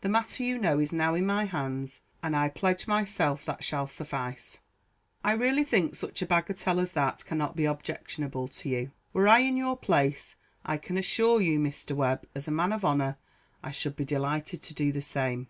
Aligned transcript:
The 0.00 0.08
matter 0.08 0.42
you 0.42 0.56
know 0.56 0.78
is 0.78 0.90
now 0.90 1.14
in 1.14 1.26
my 1.26 1.44
hands, 1.44 2.00
and 2.22 2.34
I 2.34 2.48
pledge 2.48 2.86
myself 2.86 3.44
that 3.44 3.62
shall 3.62 3.86
suffice; 3.86 4.60
I 5.22 5.32
really 5.32 5.64
think 5.64 5.94
such 5.94 6.22
a 6.22 6.26
bagatelle 6.26 6.80
as 6.80 6.92
that 6.92 7.26
cannot 7.26 7.56
be 7.56 7.66
objectionable 7.66 8.48
to 8.48 8.70
you. 8.70 8.92
Were 9.12 9.28
I 9.28 9.40
in 9.40 9.54
your 9.58 9.76
place, 9.76 10.36
I 10.64 10.78
can 10.78 10.96
assure 10.96 11.42
you, 11.42 11.58
Mr. 11.58 11.94
Webb, 11.94 12.24
as 12.34 12.48
a 12.48 12.52
man 12.52 12.72
of 12.72 12.86
honour, 12.86 13.18
I 13.62 13.70
should 13.70 13.96
be 13.96 14.06
delighted 14.06 14.62
to 14.62 14.72
do 14.72 14.92
the 14.92 15.02
same." 15.02 15.46